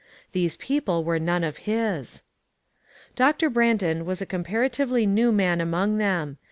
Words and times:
These 0.31 0.57
people 0.57 1.03
were 1.03 1.19
none 1.19 1.43
of 1.43 1.57
his. 1.69 2.23
Doctor 3.15 3.51
Brandon 3.51 4.03
was 4.03 4.19
a 4.19 4.25
comparatively 4.25 5.05
new 5.05 5.31
man 5.31 5.61
among 5.61 5.99
them. 5.99 6.39